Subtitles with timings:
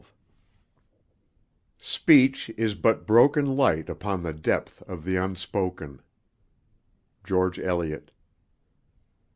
[0.01, 0.07] XII
[1.77, 6.01] Speech is but broken light upon the depth Of the unspoken.
[7.23, 8.09] GEORGE ELIOT.